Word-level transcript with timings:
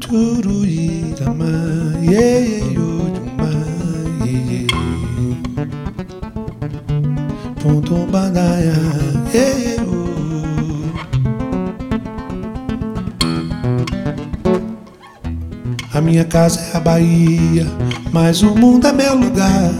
Turuirama, 0.00 1.44
yeah, 2.02 2.38
yeah. 2.38 2.64
Ponto 7.64 7.94
oh. 7.94 8.04
A 15.94 16.00
minha 16.02 16.24
casa 16.26 16.60
é 16.60 16.76
a 16.76 16.80
Bahia, 16.80 17.66
mas 18.12 18.42
o 18.42 18.54
mundo 18.54 18.86
é 18.86 18.92
meu 18.92 19.14
lugar. 19.14 19.72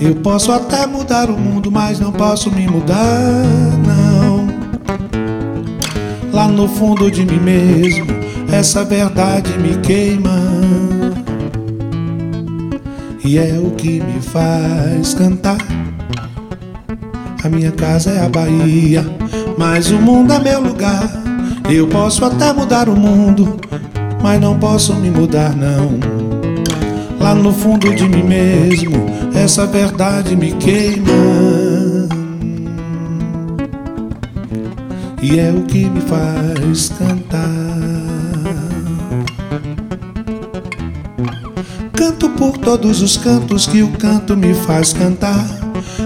Eu 0.00 0.16
posso 0.16 0.50
até 0.50 0.86
mudar 0.86 1.30
o 1.30 1.38
mundo, 1.38 1.70
mas 1.70 2.00
não 2.00 2.10
posso 2.10 2.50
me 2.50 2.66
mudar. 2.66 3.87
Lá 6.38 6.46
no 6.46 6.68
fundo 6.68 7.10
de 7.10 7.26
mim 7.26 7.40
mesmo, 7.40 8.06
essa 8.52 8.84
verdade 8.84 9.58
me 9.58 9.76
queima. 9.78 10.40
E 13.24 13.36
é 13.36 13.58
o 13.60 13.72
que 13.72 14.00
me 14.00 14.20
faz 14.22 15.14
cantar. 15.14 15.58
A 17.42 17.48
minha 17.48 17.72
casa 17.72 18.12
é 18.12 18.24
a 18.24 18.28
Bahia, 18.28 19.04
mas 19.58 19.90
o 19.90 19.96
mundo 19.96 20.32
é 20.32 20.38
meu 20.38 20.60
lugar. 20.60 21.10
Eu 21.68 21.88
posso 21.88 22.24
até 22.24 22.52
mudar 22.52 22.88
o 22.88 22.94
mundo, 22.94 23.56
mas 24.22 24.40
não 24.40 24.56
posso 24.56 24.94
me 24.94 25.10
mudar, 25.10 25.56
não. 25.56 25.98
Lá 27.18 27.34
no 27.34 27.52
fundo 27.52 27.92
de 27.92 28.08
mim 28.08 28.22
mesmo, 28.22 28.94
essa 29.34 29.66
verdade 29.66 30.36
me 30.36 30.52
queima. 30.52 31.77
E 35.20 35.38
é 35.38 35.52
o 35.52 35.62
que 35.62 35.84
me 35.84 36.00
faz 36.02 36.90
cantar. 36.90 37.38
Canto 41.92 42.30
por 42.30 42.58
todos 42.58 43.02
os 43.02 43.16
cantos 43.16 43.66
que 43.66 43.82
o 43.82 43.88
canto 43.92 44.36
me 44.36 44.54
faz 44.54 44.92
cantar. 44.92 45.46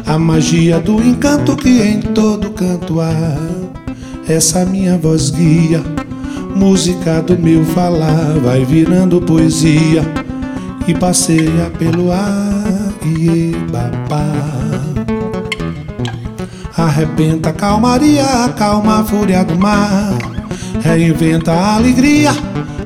A 0.06 0.18
magia 0.18 0.80
do 0.80 1.02
encanto 1.02 1.56
que 1.56 1.82
em 1.82 2.00
todo 2.00 2.50
canto 2.50 3.00
há. 3.00 3.36
Essa 4.28 4.64
minha 4.64 4.96
voz 4.96 5.30
guia 5.30 5.82
Música 6.54 7.22
do 7.22 7.36
meu 7.38 7.64
falar 7.64 8.38
vai 8.42 8.64
virando 8.64 9.20
poesia 9.22 10.02
e 10.86 10.94
passeia 10.94 11.70
pelo 11.78 12.12
ar 12.12 12.92
e 13.04 13.52
babá. 13.70 15.01
Arrebenta 16.92 17.48
a 17.48 17.52
calmaria, 17.54 18.44
acalma 18.44 19.00
a 19.00 19.04
fúria 19.04 19.42
do 19.42 19.58
mar. 19.58 20.12
Reinventa 20.84 21.50
a 21.50 21.76
alegria, 21.76 22.32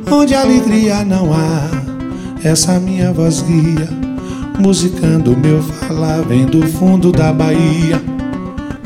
onde 0.08 0.32
alegria 0.32 1.04
não 1.04 1.32
há. 1.32 1.68
Essa 2.44 2.78
minha 2.78 3.12
voz 3.12 3.42
guia, 3.42 3.88
musicando 4.60 5.36
meu 5.36 5.60
falar, 5.60 6.22
vem 6.22 6.46
do 6.46 6.64
fundo 6.68 7.10
da 7.10 7.32
Bahia 7.32 8.00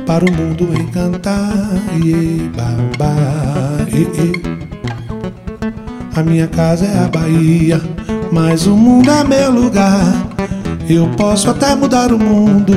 para 0.07 0.25
o 0.25 0.33
mundo 0.33 0.71
encantar. 0.73 1.69
E 2.03 2.51
babá, 2.57 3.77
e, 3.93 4.01
e. 4.23 6.19
A 6.19 6.23
minha 6.23 6.47
casa 6.47 6.87
é 6.87 6.99
a 6.99 7.09
Bahia, 7.09 7.79
mas 8.33 8.67
o 8.67 8.75
mundo 8.75 9.11
é 9.11 9.23
meu 9.23 9.51
lugar. 9.51 10.03
Eu 10.89 11.11
posso 11.11 11.51
até 11.51 11.75
mudar 11.75 12.11
o 12.11 12.19
mundo, 12.19 12.73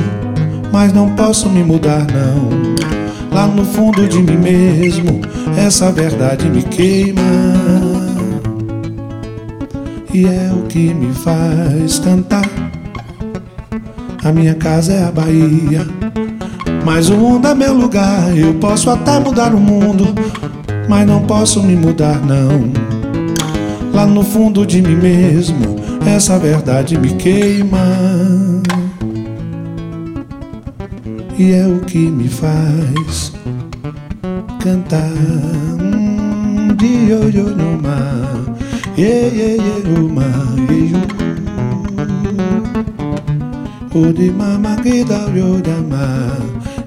mas 0.74 0.92
não 0.92 1.08
posso 1.10 1.48
me 1.48 1.62
mudar, 1.62 2.04
não. 2.12 2.48
Lá 3.30 3.46
no 3.46 3.64
fundo 3.64 4.08
de 4.08 4.20
mim 4.20 4.36
mesmo, 4.36 5.20
essa 5.56 5.92
verdade 5.92 6.50
me 6.50 6.64
queima. 6.64 7.22
E 10.12 10.26
é 10.26 10.50
o 10.52 10.66
que 10.66 10.92
me 10.92 11.14
faz 11.14 12.00
cantar. 12.00 12.50
A 14.24 14.32
minha 14.32 14.56
casa 14.56 14.94
é 14.94 15.04
a 15.04 15.12
Bahia, 15.12 15.86
mas 16.84 17.08
o 17.08 17.16
mundo 17.16 17.46
é 17.46 17.54
meu 17.54 17.72
lugar. 17.72 18.36
Eu 18.36 18.54
posso 18.54 18.90
até 18.90 19.20
mudar 19.20 19.54
o 19.54 19.60
mundo, 19.60 20.12
mas 20.88 21.06
não 21.06 21.22
posso 21.22 21.62
me 21.62 21.76
mudar, 21.76 22.20
não. 22.20 22.72
Lá 23.92 24.04
no 24.04 24.24
fundo 24.24 24.66
de 24.66 24.82
mim 24.82 24.96
mesmo, 24.96 25.76
essa 26.04 26.36
verdade 26.36 26.98
me 26.98 27.14
queima. 27.14 27.78
E 31.36 31.52
é 31.52 31.66
o 31.66 31.80
que 31.80 31.98
me 31.98 32.28
faz 32.28 33.32
cantar. 34.62 35.12
De 36.78 37.12
olho 37.12 37.56
no 37.56 37.76
mar, 37.82 38.44
no 39.84 40.08
mar, 40.08 40.54
ye 40.70 40.92
O 43.92 44.12
de 44.12 44.30
mama 44.30 44.76
que 44.76 45.04
dá 45.04 45.26
o 45.26 45.60
da 45.60 45.80
mar, 45.80 46.40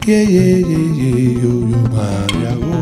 ye 0.06 0.24
ye 0.24 0.62
yo 0.62 1.68
yo 1.68 1.82
mar, 1.92 2.28
ya 2.42 2.54
oh. 2.56 2.78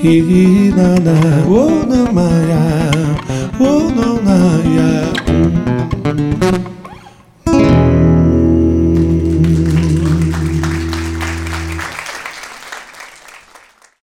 Hirinana, 0.00 1.16
oh 1.48 1.84
namaya, 1.86 2.62
oh 2.94 3.28
no 3.28 3.31